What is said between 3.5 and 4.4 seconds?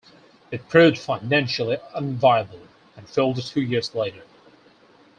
years later.